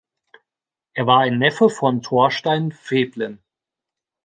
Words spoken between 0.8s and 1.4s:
Er war ein